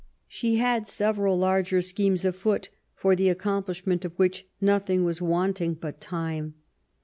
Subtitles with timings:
[0.27, 6.01] She had several larger schemes afoot^ for the accomplishment of which nothing was wanting but
[6.01, 6.55] time.